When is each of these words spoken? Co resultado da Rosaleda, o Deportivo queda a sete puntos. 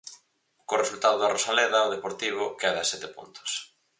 Co 0.67 0.79
resultado 0.83 1.17
da 1.19 1.31
Rosaleda, 1.35 1.87
o 1.87 1.93
Deportivo 1.95 2.43
queda 2.59 2.79
a 2.81 2.89
sete 2.91 3.07
puntos. 3.15 3.51